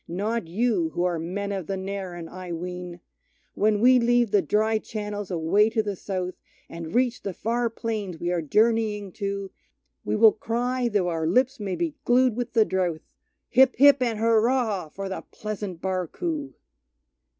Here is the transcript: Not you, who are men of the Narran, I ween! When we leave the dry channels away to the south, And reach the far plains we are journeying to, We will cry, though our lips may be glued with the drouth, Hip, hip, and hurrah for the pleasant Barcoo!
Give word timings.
Not 0.07 0.47
you, 0.47 0.89
who 0.95 1.03
are 1.03 1.19
men 1.19 1.51
of 1.51 1.67
the 1.67 1.75
Narran, 1.77 2.27
I 2.27 2.51
ween! 2.51 3.01
When 3.53 3.79
we 3.79 3.99
leave 3.99 4.31
the 4.31 4.41
dry 4.41 4.79
channels 4.79 5.29
away 5.29 5.69
to 5.69 5.83
the 5.83 5.95
south, 5.95 6.33
And 6.67 6.95
reach 6.95 7.21
the 7.21 7.35
far 7.35 7.69
plains 7.69 8.17
we 8.19 8.31
are 8.31 8.41
journeying 8.41 9.11
to, 9.11 9.51
We 10.03 10.15
will 10.15 10.31
cry, 10.33 10.89
though 10.89 11.09
our 11.09 11.27
lips 11.27 11.59
may 11.59 11.75
be 11.75 11.93
glued 12.03 12.35
with 12.35 12.53
the 12.53 12.65
drouth, 12.65 13.01
Hip, 13.49 13.75
hip, 13.75 13.97
and 14.01 14.17
hurrah 14.17 14.89
for 14.89 15.07
the 15.07 15.21
pleasant 15.31 15.81
Barcoo! 15.83 16.53